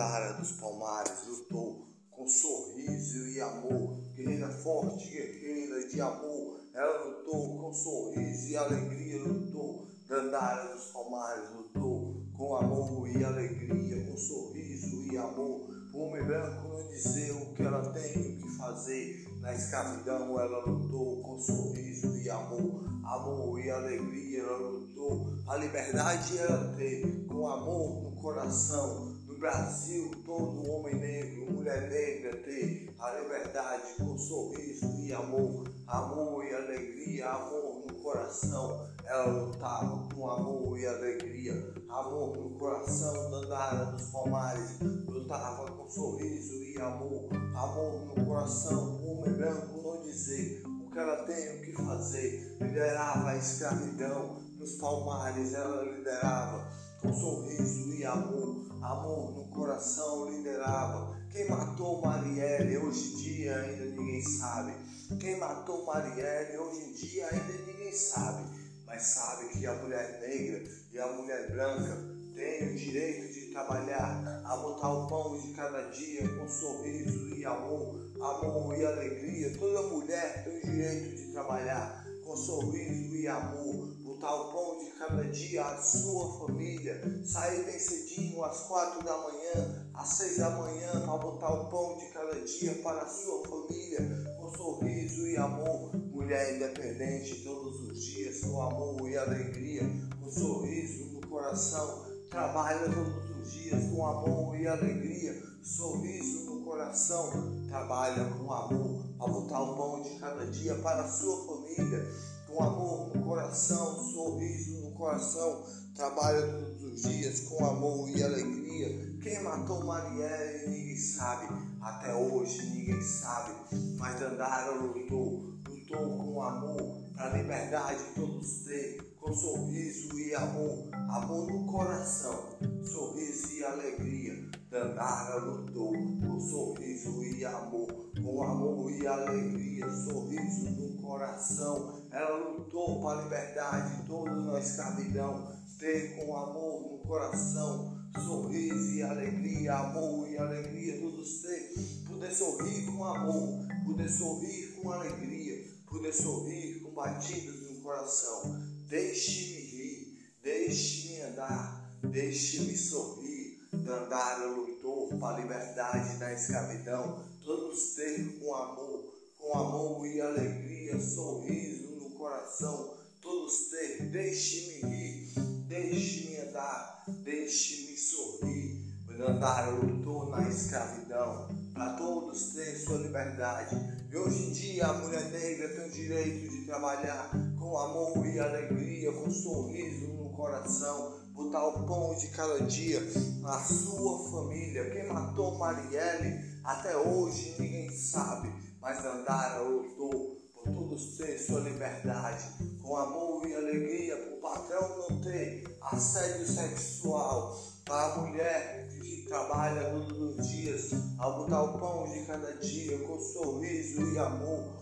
[0.00, 6.58] Dandara dos Palmares lutou com sorriso e amor, guerreira forte, guerreira de amor.
[6.72, 9.86] Ela lutou com sorriso e alegria, lutou.
[10.08, 15.68] Dandara dos Palmares lutou com amor e alegria, com sorriso e amor.
[15.92, 19.28] O homem branco não dizer o que ela tem o que fazer.
[19.42, 24.40] Na escravidão ela lutou com sorriso e amor, amor e alegria.
[24.44, 29.19] Ela lutou a liberdade ela teve com amor no coração.
[29.40, 36.54] Brasil, todo homem negro, mulher negra tem a liberdade com sorriso e amor, amor e
[36.54, 38.86] alegria, amor no coração.
[39.02, 41.54] Ela lutava com amor e alegria,
[41.88, 43.30] amor no coração.
[43.30, 49.00] Dandara dos Palmares lutava com sorriso e amor, amor no coração.
[49.00, 54.38] O homem branco não dizer o que ela tem o que fazer, liderava a escravidão.
[54.58, 61.18] Nos Palmares ela liderava com sorriso e amor, amor no coração liderava.
[61.30, 64.74] Quem matou Marielle hoje em dia ainda ninguém sabe.
[65.18, 68.44] Quem matou Marielle hoje em dia ainda ninguém sabe.
[68.86, 71.96] Mas sabe que a mulher negra e a mulher branca
[72.34, 77.44] têm o direito de trabalhar, a botar o pão de cada dia com sorriso e
[77.44, 79.56] amor, amor e alegria.
[79.56, 83.88] Toda mulher tem o direito de trabalhar com sorriso e amor,
[84.20, 89.16] botar o pão de cada dia à sua família, sair bem cedinho às quatro da
[89.16, 93.42] manhã, às seis da manhã, para botar o pão de cada dia para a sua
[93.48, 95.96] família, com sorriso e amor.
[96.12, 99.90] Mulher independente todos os dias, com amor e alegria,
[100.20, 107.64] com sorriso no coração, trabalha todos os dias com amor e alegria, sorriso no coração,
[107.68, 112.62] trabalha com amor, para botar o pão de cada dia para a sua família com
[112.62, 119.18] amor no coração, sorriso no coração, trabalha todos os dias com amor e alegria.
[119.22, 121.46] Quem matou Marielle ninguém sabe,
[121.80, 123.52] até hoje ninguém sabe,
[123.98, 131.52] mas Dandara lutou, lutou com amor, para liberdade todos têm, com sorriso e amor, amor
[131.52, 134.29] no coração, sorriso e alegria.
[134.70, 137.88] Dandara lutou com sorriso e amor,
[138.22, 142.06] com amor e alegria, sorriso no coração.
[142.12, 149.02] Ela lutou para a liberdade, todos na escravidão, ter com amor no coração, sorriso e
[149.02, 151.74] alegria, amor e alegria, todos ter,
[152.06, 158.56] poder sorrir com amor, poder sorrir com alegria, poder sorrir com batidas no coração.
[158.88, 163.29] Deixe-me rir, deixe-me andar, deixe-me sorrir.
[163.72, 169.04] Dandara lutou para a liberdade da escravidão, todos ter com amor,
[169.38, 175.32] com amor e alegria, sorriso no coração, todos ter, deixe-me rir,
[175.68, 178.90] deixe-me andar, deixe-me sorrir.
[179.20, 183.76] Dandara lutou na escravidão, para todos ter sua liberdade.
[184.10, 188.40] E hoje em dia a mulher negra tem o direito de trabalhar com amor e
[188.40, 193.00] alegria, com sorriso no coração, botar o pão de cada dia
[193.40, 194.90] na sua família.
[194.90, 202.44] Quem matou Marielle até hoje ninguém sabe, mas Dandara lutou por todos ter sua liberdade,
[202.82, 209.24] com amor e alegria, para o patrão não ter assédio sexual, para a mulher que
[209.26, 214.78] trabalha todos os dias, a botar o pão de cada dia, com sorriso e amor,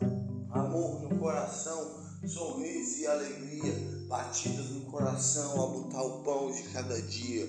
[0.51, 3.75] amor no coração, sorriso e alegria,
[4.06, 7.47] batidas no coração, a botar o pão de cada dia,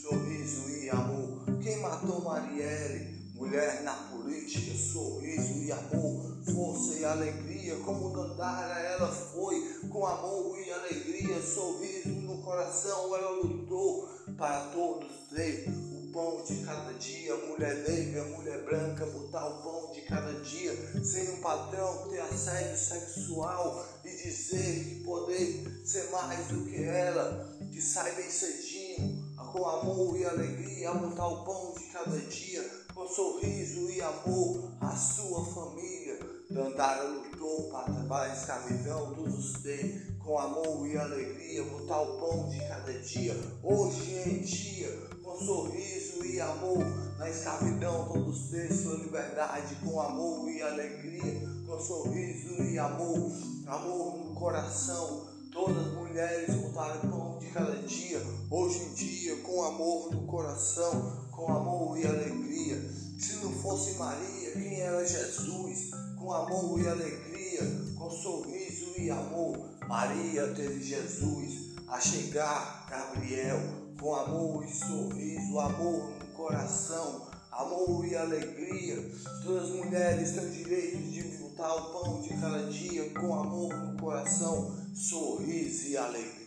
[0.00, 1.44] sorriso e amor.
[1.62, 3.20] Quem matou Marielle?
[3.34, 9.60] Mulher na política, sorriso e amor, força e alegria, como Dandara ela foi,
[9.90, 15.68] com amor e alegria, sorriso no coração, ela lutou para todos ter
[16.12, 21.30] pão de cada dia, mulher negra, mulher branca, botar o pão de cada dia, sem
[21.30, 27.80] um patrão ter assédio sexual e dizer que poder ser mais do que ela, que
[27.80, 29.21] sai bem cedinho,
[29.52, 34.96] com amor e alegria, botar o pão de cada dia, com sorriso e amor, a
[34.96, 36.18] sua família.
[36.50, 37.70] Dandara lutou
[38.08, 43.36] para a escravidão, todos têm, com amor e alegria, botar o pão de cada dia.
[43.62, 46.84] Hoje em dia, com sorriso e amor,
[47.18, 53.30] na escravidão todos têm sua liberdade, com amor e alegria, com sorriso e amor,
[53.66, 55.31] amor no coração.
[55.52, 58.18] Todas as mulheres botaram pão de cada dia,
[58.50, 62.80] hoje em dia, com amor no coração, com amor e alegria.
[63.18, 65.90] Se não fosse Maria, quem era Jesus?
[66.18, 67.60] Com amor e alegria,
[67.94, 69.58] com sorriso e amor.
[69.86, 73.60] Maria teve Jesus a chegar, Gabriel,
[74.00, 79.12] com amor e sorriso, amor no coração, amor e alegria.
[79.44, 83.74] Todas as mulheres têm o direito de botar o pão de cada dia com amor
[83.76, 86.41] no coração, 所以是阿里。